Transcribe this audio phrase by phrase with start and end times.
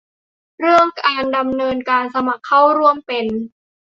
[0.59, 3.25] เรื่องการดำเนินการสมัครเข้าร่วมเป็น